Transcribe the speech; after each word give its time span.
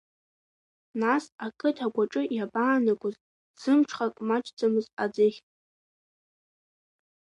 Нас 1.01 1.23
ақыҭа 1.45 1.85
агәаҿы 1.87 2.23
иабаанагоз 2.35 3.15
зымҽхак 3.61 4.15
маҷӡамыз 4.27 4.85
аӡыхь? 5.03 5.39